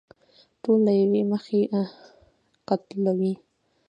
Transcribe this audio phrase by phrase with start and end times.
[0.61, 1.59] ټول له يوې مخې
[2.69, 3.33] قتلوي.